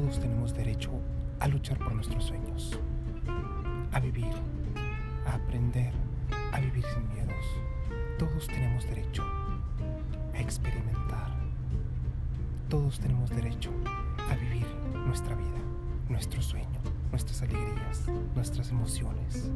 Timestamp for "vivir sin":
6.60-7.08